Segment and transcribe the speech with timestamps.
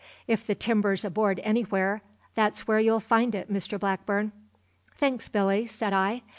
[0.25, 2.01] If the timber's aboard anywhere,
[2.33, 4.31] that's where you'll find it, Mr Blackburn."
[4.97, 6.23] "Thanks, Billy," said I.